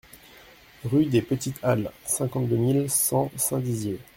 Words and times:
Rue 0.83 1.05
des 1.05 1.21
Petites 1.21 1.59
Halles, 1.61 1.91
cinquante-deux 2.07 2.55
mille 2.55 2.89
cent 2.89 3.29
Saint-Dizier 3.37 3.99